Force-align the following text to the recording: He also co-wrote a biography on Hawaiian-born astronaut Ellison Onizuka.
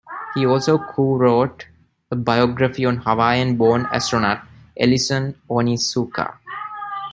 He 0.33 0.47
also 0.47 0.79
co-wrote 0.79 1.67
a 2.09 2.15
biography 2.15 2.85
on 2.87 2.97
Hawaiian-born 2.97 3.87
astronaut 3.91 4.41
Ellison 4.75 5.35
Onizuka. 5.47 6.39